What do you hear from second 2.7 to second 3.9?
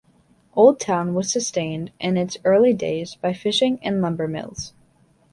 days by fishing